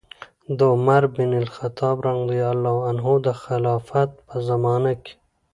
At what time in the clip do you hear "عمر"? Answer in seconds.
0.73-1.03